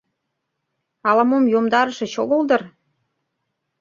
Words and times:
—Ала-мом 1.09 1.45
йомдарышыч 1.53 2.13
огыл 2.23 2.41
дыр? 2.49 2.61